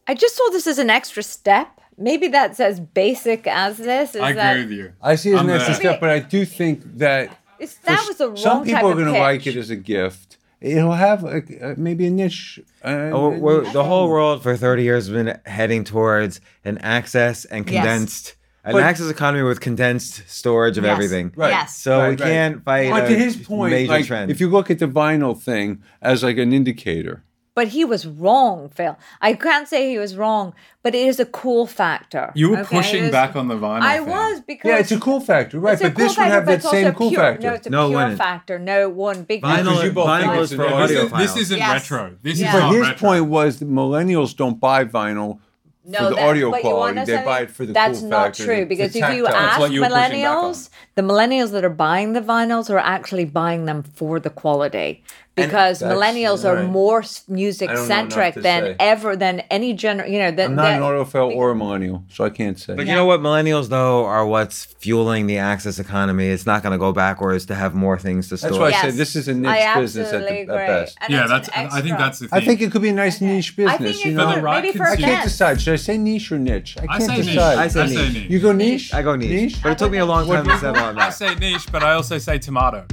[0.07, 1.81] I just saw this as an extra step.
[1.99, 4.15] Maybe that's as basic as this.
[4.15, 4.93] Is I that, agree with you.
[5.01, 8.05] I see it as I'm an extra step, but I do think that It's, that
[8.07, 10.37] was the wrong some type people are gonna like it as a gift.
[10.61, 11.37] It'll have a,
[11.71, 12.59] uh, maybe a niche.
[12.83, 16.77] Uh, Oh, a we're, the whole world for 30 years has been heading towards an
[16.79, 17.75] access and Yes.
[17.83, 18.35] condensed,
[18.65, 20.91] an But- access economy with condensed storage of Yes.
[20.93, 21.31] everything.
[21.35, 21.51] Right.
[21.51, 21.77] Yes.
[21.77, 22.19] So Right, we right.
[22.19, 24.31] can't fight But a to his point, major like, trend.
[24.31, 27.23] if you look at the vinyl thing as like an indicator,
[27.59, 28.97] But he was wrong, Phil.
[29.19, 32.31] I can't say he was wrong, but it is a cool factor.
[32.33, 32.77] You were okay?
[32.77, 33.81] pushing It is- back on the vinyl.
[33.81, 34.07] I thing.
[34.07, 35.73] was because yeah, it's a cool factor, right?
[35.73, 37.19] it's a But this cool would factor, have but that it's also same cool pure,
[37.21, 37.47] factor.
[37.49, 38.17] No, it's a No, pure wouldn't.
[38.17, 38.59] factor.
[38.59, 41.11] No one big Vinyl, Because you both vinyl is it's for an This, audio is,
[41.11, 41.41] this audiophiles.
[41.41, 41.73] isn't Yes.
[41.91, 42.11] retro.
[42.23, 42.47] This Yeah.
[42.47, 43.07] is But not his retro.
[43.09, 45.39] point was that millennials don't buy vinyl
[45.85, 46.95] no, for the that- audio but you quality.
[46.95, 49.27] wanna They say buy it for the That's cool not factor, true because if you
[49.27, 50.51] ask what you were pushing back on.
[50.53, 55.03] millennials, the millennials that are buying the vinyls are actually buying them for the quality.
[55.45, 56.65] Because that's- millennials are right.
[56.69, 58.75] more music I don't know centric than say.
[58.79, 60.09] ever than any general.
[60.09, 62.75] You know, that I'm not that- an audiophile or a millennial, so I can't say.
[62.75, 63.19] But you know what?
[63.21, 66.27] Millennials, though, are what's fueling the access economy.
[66.27, 68.49] It's not going to go backwards to have more things to store.
[68.51, 68.81] That's why I Yes.
[68.81, 70.97] said this is a niche business at, the, at best.
[71.01, 71.49] And yeah, that's.
[71.49, 72.41] I think that's the thing.
[72.41, 73.79] I think it could be a nice niche I business.
[73.95, 75.31] think you it know, For the could, right maybe for I can't events.
[75.31, 75.61] decide.
[75.61, 76.77] Should I say niche or niche?
[76.79, 77.57] I I can't say decide.
[77.57, 78.13] I say I say niche.
[78.13, 78.29] niche.
[78.29, 78.93] You go niche.
[78.93, 79.29] I go niche.
[79.29, 79.63] Niche?
[79.63, 81.07] But it took me a long time to settle on that.
[81.07, 82.85] I say niche, but I also say tomato.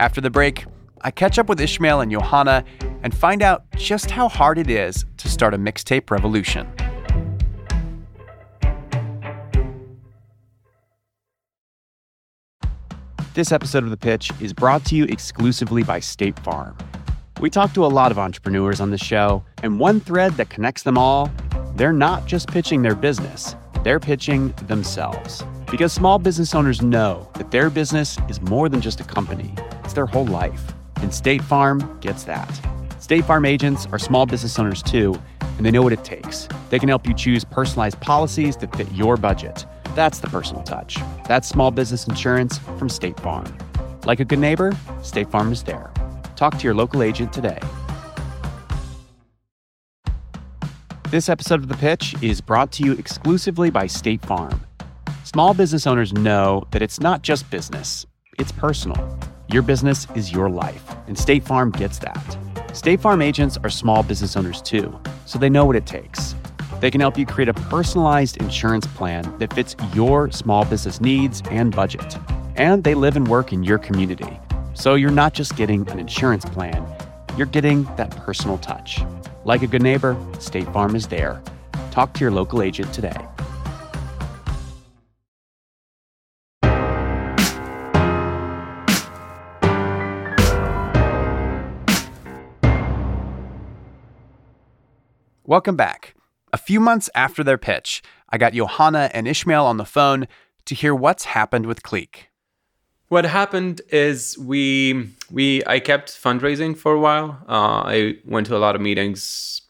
[0.00, 0.64] After the break,
[1.02, 2.64] I catch up with Ismail and Johanna
[3.02, 6.66] and find out just how hard it is to start a mixtape revolution.
[13.34, 16.78] This episode of The Pitch is brought to you exclusively by State Farm.
[17.42, 20.82] We talk to a lot of entrepreneurs on the show, and one thread that connects
[20.82, 21.30] them all
[21.76, 25.42] they're not just pitching their business, they're pitching themselves.
[25.70, 29.92] Because small business owners know that their business is more than just a company, it's
[29.92, 30.72] their whole life.
[30.96, 32.50] And State Farm gets that.
[32.98, 35.20] State Farm agents are small business owners too,
[35.56, 36.48] and they know what it takes.
[36.68, 39.64] They can help you choose personalized policies that fit your budget.
[39.94, 40.98] That's the personal touch.
[41.26, 43.56] That's small business insurance from State Farm.
[44.04, 45.90] Like a good neighbor, State Farm is there.
[46.36, 47.58] Talk to your local agent today.
[51.10, 54.64] This episode of The Pitch is brought to you exclusively by State Farm.
[55.24, 58.06] Small business owners know that it's not just business,
[58.38, 59.18] it's personal.
[59.48, 62.38] Your business is your life, and State Farm gets that.
[62.72, 64.96] State Farm agents are small business owners too,
[65.26, 66.36] so they know what it takes.
[66.78, 71.42] They can help you create a personalized insurance plan that fits your small business needs
[71.50, 72.18] and budget.
[72.54, 74.38] And they live and work in your community.
[74.74, 76.86] So you're not just getting an insurance plan,
[77.36, 79.00] you're getting that personal touch.
[79.50, 81.42] Like a good neighbor, State Farm is there.
[81.90, 83.16] Talk to your local agent today.
[95.44, 96.14] Welcome back.
[96.52, 100.28] A few months after their pitch, I got Johanna and Ismail on the phone
[100.66, 102.29] to hear what's happened with Qleek.
[103.10, 107.30] What happened is we we I kept fundraising for a while.
[107.48, 109.62] Uh, I went to a lot of meetings,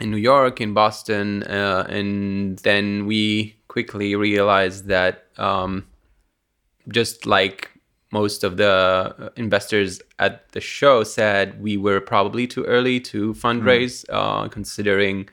[0.00, 5.86] in New York, in Boston, uh, and then we quickly realized that um,
[6.88, 7.70] just like
[8.10, 14.06] most of the investors at the show said, we were probably too early to fundraise,
[14.06, 14.14] mm.
[14.14, 15.28] uh, considering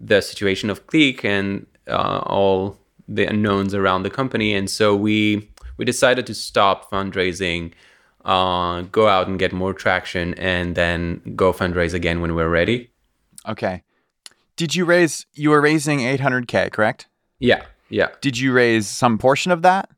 [0.00, 4.54] the situation of Qleek and uh, all the unknowns around the company.
[4.54, 7.72] And so we we decided to stop fundraising,
[8.24, 12.90] uh, go out and get more traction, and then go fundraise again when we're ready.
[13.46, 13.82] Okay.
[14.56, 15.26] Did you raise?
[15.34, 17.08] You were raising 800k, correct?
[17.38, 17.64] Yeah.
[17.88, 18.08] Yeah.
[18.20, 19.90] Did you raise some portion of that?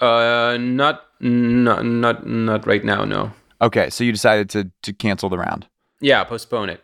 [0.00, 3.04] Uh, not not not not right now.
[3.04, 3.32] No.
[3.60, 5.66] Okay, so you decided to to cancel the round.
[6.00, 6.82] Yeah, postpone it.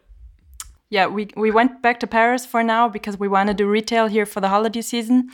[0.91, 4.07] Yeah, we we went back to Paris for now because we want to do retail
[4.07, 5.31] here for the holiday season,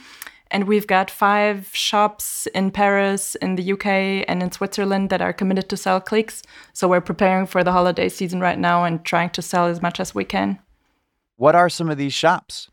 [0.53, 3.87] and we've got five shops in Paris, in the UK,
[4.29, 6.43] and in Switzerland that are committed to sell Qleeks.
[6.75, 9.99] So we're preparing for the holiday season right now and trying to sell as much
[9.99, 10.59] as we can.
[11.37, 12.69] What are some of these shops?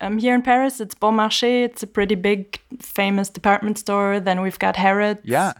[0.00, 1.64] Um, here in Paris, it's Bon Marché.
[1.64, 4.18] It's a pretty big, famous department store.
[4.18, 5.20] Then we've got Harrods.
[5.24, 5.52] Yeah.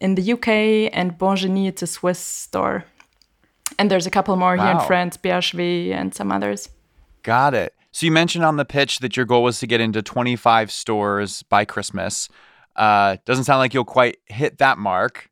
[0.00, 2.84] In the UK, and Bon Génie, it's a Swiss store.
[3.78, 4.64] And there's a couple more wow.
[4.64, 6.68] here in France, BHV and some others.
[7.22, 7.74] Got it.
[7.92, 11.42] So you mentioned on the pitch that your goal was to get into 25 stores
[11.44, 12.28] by Christmas.
[12.76, 15.28] Uh, doesn't sound like you'll quite hit that mark.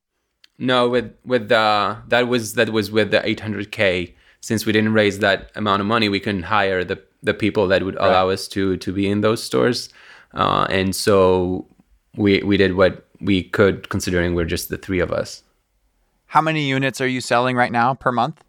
[0.59, 4.15] No, with with uh, that was that was with the 800k.
[4.41, 7.85] Since we didn't raise that amount of money, we couldn't hire the the people that
[7.85, 8.33] would allow right.
[8.33, 9.89] us to to be in those stores,
[10.35, 11.67] uh, and so
[12.17, 15.45] we we did what we could, considering we're just the three of us.
[16.27, 18.45] How many units are you selling right now per month?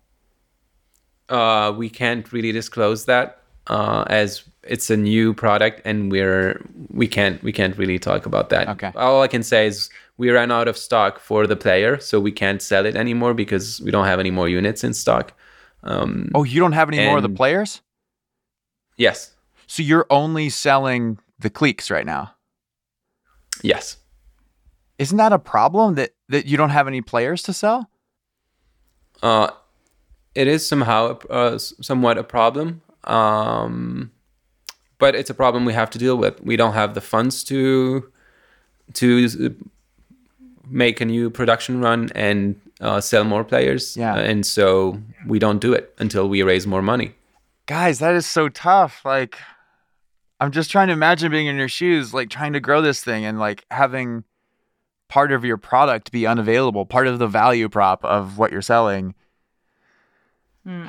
[1.28, 3.39] Uh, we can't really disclose that
[3.70, 8.50] uh, as it's a new product and we're we can't we can't really talk about
[8.50, 8.68] that.
[8.70, 8.92] Okay.
[8.96, 12.32] All I can say is we ran out of stock for the player, so we
[12.32, 15.34] can't sell it anymore because we don't have any more units in stock.
[15.84, 17.82] Um, oh, you don't have any more of the players?
[18.98, 19.34] Yes.
[19.66, 22.34] So you're only selling the Qleeks right now?
[23.62, 23.98] Yes.
[24.98, 27.90] Isn't that a problem that that you don't have any players to sell?
[29.24, 29.52] Uh,
[30.36, 32.82] it is somehow uh, somewhat a problem.
[33.06, 34.12] Um,
[34.98, 36.42] but it's a problem we have to deal with.
[36.44, 38.12] We don't have the funds to
[38.94, 39.56] to
[40.68, 43.98] make a new production run and uh, sell more players.
[43.98, 44.14] Yeah.
[44.14, 47.14] Uh, and so we don't do it until we raise more money.
[47.66, 49.02] Guys, that is so tough.
[49.06, 49.38] Like,
[50.40, 53.26] I'm just trying to imagine being in your shoes, like trying to grow this thing
[53.26, 54.24] and like having
[55.08, 59.16] part of your product be unavailable, part of the value prop of what you're selling.
[60.68, 60.86] Mm.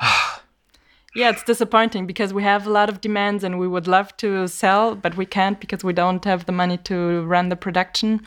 [1.15, 4.47] Yeah, it's disappointing because we have a lot of demands and we would love to
[4.47, 8.21] sell, but we can't because we don't have the money to run the production.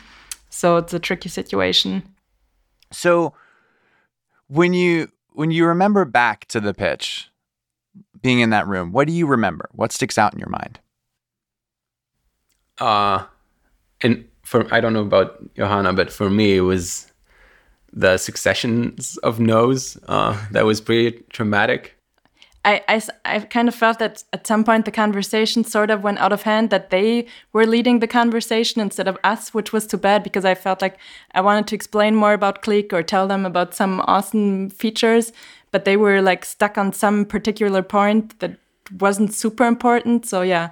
[0.49, 2.03] So it's a tricky situation.
[2.91, 3.33] So
[4.47, 7.29] when you when you remember back to the pitch,
[8.21, 9.67] being in that room, what do you remember?
[9.71, 10.79] What sticks out in your mind?
[12.77, 13.25] Uh
[14.01, 17.11] and for I don't know about Johanna, but for me it was
[17.91, 19.97] the successions of no's.
[20.07, 21.94] Uh, that was pretty traumatic.
[22.65, 26.17] I, I, I kind of felt that at some point the conversation sort of went
[26.17, 29.97] out of hand, that they were leading the conversation instead of us, which was too
[29.97, 30.97] bad because I felt like
[31.33, 35.31] I wanted to explain more about Qleek or tell them about some awesome features,
[35.71, 38.57] but they were like stuck on some particular point that
[38.99, 40.25] wasn't super important.
[40.25, 40.71] So yeah,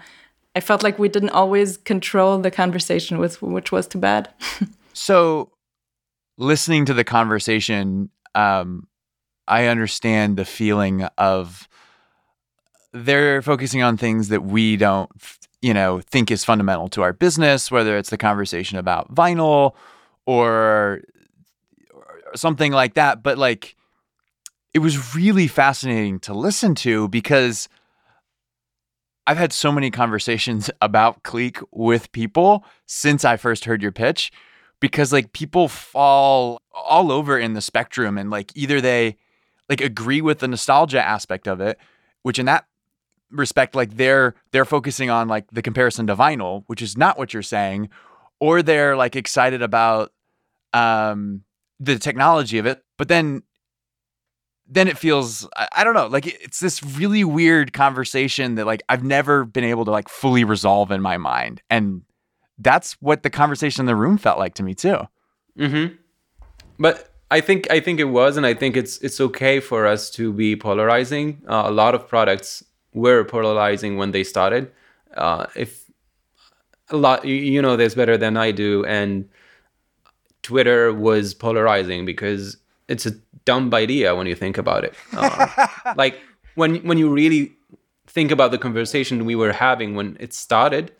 [0.56, 4.29] I felt like we didn't always control the conversation, with, which was too bad.
[4.93, 5.51] so
[6.39, 8.88] listening to the conversation, um,
[9.47, 11.67] I understand the feeling of
[12.93, 15.10] they're focusing on things that we don't,
[15.62, 19.73] you know, think is fundamental to our business, whether it's the conversation about vinyl
[20.25, 21.01] or,
[21.91, 23.23] or something like that.
[23.23, 23.75] But like,
[24.73, 27.67] it was really fascinating to listen to because
[29.25, 34.32] I've had so many conversations about Qleek with people since I first heard your pitch
[34.79, 39.17] because like people fall all over in the spectrum and like either they
[39.69, 41.79] like agree with the nostalgia aspect of it,
[42.21, 42.65] which in that
[43.33, 47.33] respect like they're they're focusing on like the comparison to vinyl which is not what
[47.33, 47.89] you're saying
[48.39, 50.11] or they're like excited about
[50.73, 51.41] um
[51.79, 53.43] the technology of it but then
[54.65, 58.81] then it feels I, I, don't know like it's this really weird conversation that like
[58.88, 62.03] I've never been able to like fully resolve in my mind and
[62.59, 64.99] that's what the conversation in the room felt like to me too.
[65.57, 65.97] Mhm
[66.79, 70.09] but I think I think it was and I think it's it's okay for us
[70.11, 71.41] to be polarizing.
[71.47, 72.63] Uh, a lot of products
[72.93, 74.71] were polarizing when they started.
[75.15, 75.89] Uh, if
[76.89, 79.29] a lot, you know this better than I do, and
[80.41, 83.11] Twitter was polarizing because it's a
[83.45, 84.93] dumb idea when you think about it.
[85.13, 86.19] Uh, like
[86.55, 87.53] when when you really
[88.07, 90.91] think about the conversation we were having when it started,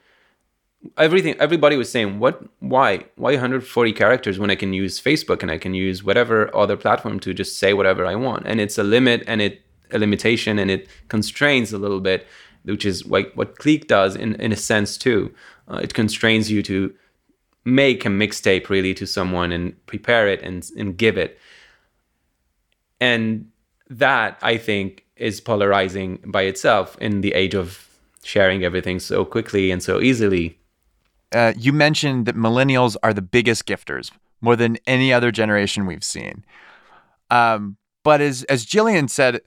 [0.98, 2.44] everything everybody was saying, "What?
[2.60, 3.06] Why?
[3.16, 7.20] Why 140 characters when I can use Facebook and I can use whatever other platform
[7.22, 9.62] to just say whatever I want?" And it's a limit and it
[9.94, 12.28] a limitation and it constrains a little bit,
[12.64, 15.34] which is like what Qleek does in in a sense too.
[15.68, 16.94] Uh, it constrains you to
[17.66, 21.40] make a mixtape really to someone and prepare it and and give it.
[23.00, 23.50] And
[23.90, 27.88] that I think is polarizing by itself in the age of
[28.24, 30.58] sharing everything so quickly and so easily.
[31.32, 36.04] Uh, you mentioned that millennials are the biggest gifters, more than any other generation we've
[36.04, 36.46] seen.
[37.30, 39.42] Um, but as as Jillian said,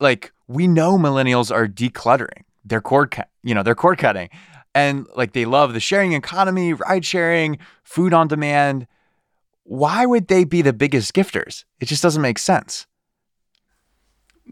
[0.00, 2.44] like we know millennials are decluttering.
[2.64, 4.28] They're cord cut, you know, they're cord cutting,
[4.74, 8.86] and like they love the sharing economy, ride sharing, food on demand.
[9.64, 11.64] Why would they be the biggest gifters?
[11.80, 12.86] It just doesn't make sense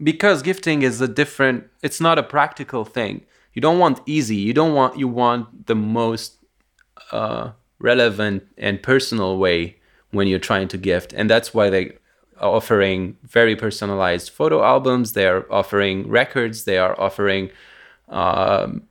[0.03, 4.53] because gifting is a different it's not a practical thing you don't want easy you
[4.53, 6.37] don't want you want the most
[7.11, 9.77] uh, relevant and personal way
[10.11, 11.97] when you're trying to gift and that's why they
[12.39, 17.49] offering very personalized photo albums they are offering records they are offering
[18.09, 18.83] um,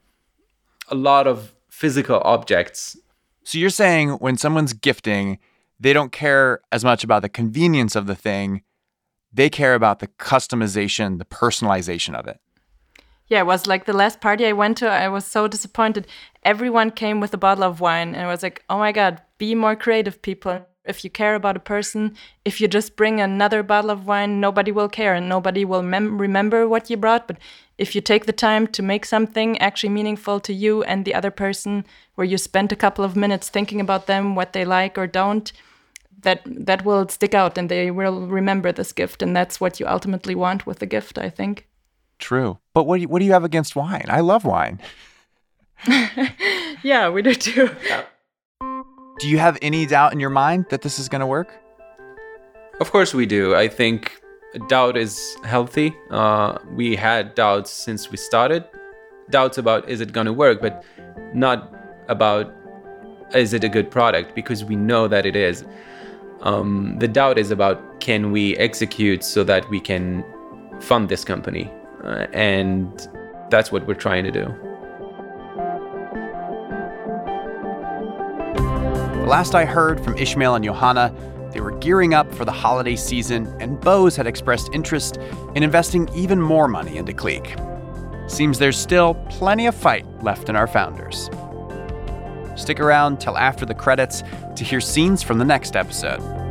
[0.89, 2.97] a lot of physical objects
[3.45, 5.39] so you're saying when someone's gifting
[5.79, 8.63] they don't care as much about the convenience of the thing
[9.37, 12.41] they care about the customization, the personalization of it.
[13.29, 16.07] Yeah, it was like the last party I went to, I was so disappointed.
[16.43, 19.55] Everyone came with a bottle of wine, and I was like, oh my God, be
[19.55, 20.65] more creative, people.
[20.87, 24.73] If you care about a person, if you just bring another bottle of wine, nobody
[24.73, 27.27] will care and nobody will mem- remember what you brought.
[27.27, 27.39] But
[27.79, 31.31] if you take the time to make something actually meaningful to you and the other
[31.31, 31.85] person,
[32.15, 35.53] where you spent a couple of minutes thinking about them, what they like or don't,
[36.23, 39.23] that that will stick out and they will remember this gift.
[39.23, 41.67] And that's what you ultimately want with the gift i think.
[42.19, 42.59] True.
[42.73, 44.07] But what do you, what do you have against wine?
[44.09, 44.81] I love wine.
[46.83, 47.71] Yeah we do too
[49.19, 51.49] do you have any doubt in your mind that this is going to work?
[52.81, 53.55] Of course we do.
[53.55, 54.21] I think
[54.69, 55.95] doubt is healthy.
[56.11, 58.65] Uh, we had doubts since we started.
[59.31, 60.85] Doubts about is it going to work but
[61.35, 61.73] not
[62.09, 62.53] about
[63.35, 65.65] is it a good product because we know that it is.
[66.43, 70.25] Um, the doubt is about can we execute so that we can
[70.81, 71.71] fund this company?
[72.05, 73.09] Uh, and
[73.51, 74.55] that's what we're trying to do.
[79.21, 81.13] The last I heard from Ismail and Johanna,
[81.53, 85.17] they were gearing up for the holiday season, and Bose had expressed interest
[85.57, 87.61] in investing even more money into Qleek.
[88.31, 91.29] Seems there's still plenty of fight left in our founders.
[92.57, 94.23] Stick around till after the credits
[94.55, 96.46] to hear scenes from the next episode.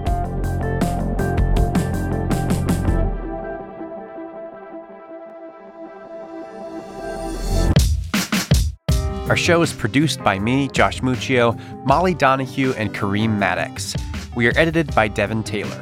[9.28, 13.96] Our show is produced by me, Josh Muccio, Molly Donahue, and Kareem Maddox.
[14.36, 15.82] We are edited by Devin Taylor.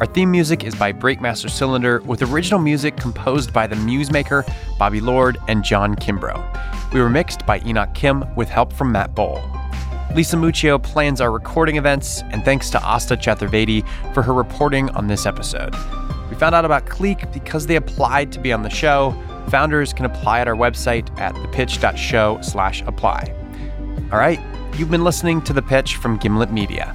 [0.00, 4.46] Our theme music is by Breakmaster Cylinder, with original music composed by the Musemaker,
[4.78, 6.92] Bobby Lord, and John Kimbrough.
[6.92, 9.40] We were mixed by Enoch Kim with help from Matt Bowl.
[10.14, 13.82] Lisa Muccio plans our recording events, and thanks to Asta Chaturvedi
[14.12, 15.74] for her reporting on this episode.
[16.28, 19.18] We found out about Qleek because they applied to be on the show.
[19.48, 23.32] Founders can apply at our website at thepitch.show slash apply.
[24.12, 24.40] All right,
[24.76, 26.94] you've been listening to The Pitch from Gimlet Media.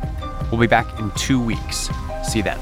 [0.52, 1.90] We'll be back in two weeks.
[2.24, 2.60] See you then.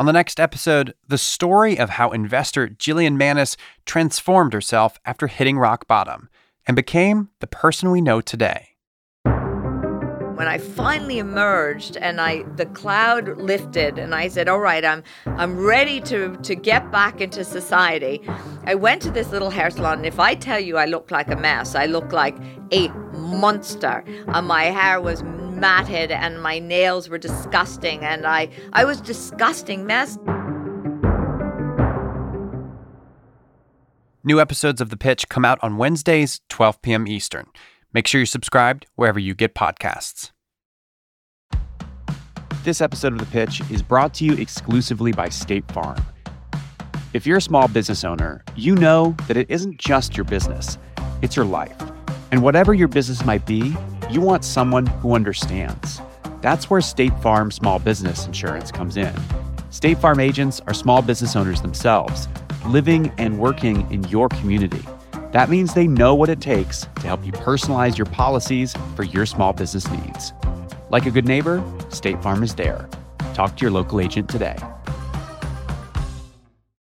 [0.00, 5.58] On the next episode, the story of how investor Jillian Manus transformed herself after hitting
[5.58, 6.28] rock bottom
[6.66, 8.68] and became the person we know today.
[10.38, 15.02] When I finally emerged and I the cloud lifted and I said, "All right, I'm
[15.26, 18.22] I'm ready to to get back into society."
[18.64, 21.28] I went to this little hair salon and if I tell you I looked like
[21.28, 22.36] a mess, I looked like
[22.70, 22.86] a
[23.18, 24.04] monster.
[24.28, 29.86] And my hair was matted and my nails were disgusting and I I was disgusting
[29.86, 30.18] mess.
[34.22, 37.08] New episodes of The Pitch come out on Wednesdays, 12 p.m.
[37.08, 37.46] Eastern.
[37.94, 40.30] Make sure you're subscribed wherever you get podcasts.
[42.62, 45.96] This episode of The Pitch is brought to you exclusively by State Farm.
[47.14, 50.76] If you're a small business owner, you know that it isn't just your business,
[51.22, 51.76] it's your life.
[52.30, 53.74] And whatever your business might be,
[54.10, 56.02] you want someone who understands.
[56.42, 59.14] That's where State Farm Small Business Insurance comes in.
[59.70, 62.28] State Farm agents are small business owners themselves,
[62.66, 64.84] living and working in your community.
[65.32, 69.26] That means they know what it takes to help you personalize your policies for your
[69.26, 70.32] small business needs.
[70.88, 72.88] Like a good neighbor, State Farm is there.
[73.34, 74.56] Talk to your local agent today.